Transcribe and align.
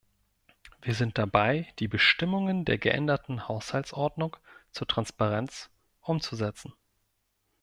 Wir 0.81 0.95
sind 0.95 1.19
dabei, 1.19 1.67
die 1.77 1.87
Bestimmungen 1.87 2.65
der 2.65 2.79
geänderten 2.79 3.47
Haushaltsordnung 3.47 4.35
zur 4.71 4.87
Transparenz 4.87 5.69
umzusetzen. 5.99 6.73